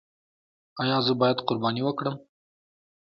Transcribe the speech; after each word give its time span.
ایا 0.81 0.97
زه 1.05 1.13
باید 1.21 1.37
قرباني 1.47 1.81
وکړم؟ 1.83 2.15